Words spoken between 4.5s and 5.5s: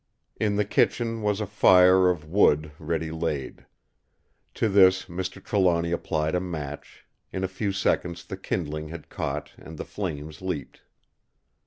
To this Mr.